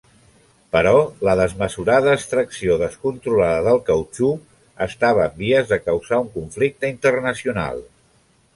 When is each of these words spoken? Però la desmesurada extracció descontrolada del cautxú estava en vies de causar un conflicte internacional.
Però 0.75 0.93
la 1.27 1.35
desmesurada 1.39 2.15
extracció 2.19 2.77
descontrolada 2.83 3.61
del 3.69 3.83
cautxú 3.91 4.31
estava 4.89 5.29
en 5.29 5.39
vies 5.45 5.71
de 5.75 5.79
causar 5.87 6.23
un 6.25 6.35
conflicte 6.41 6.95
internacional. 6.97 7.83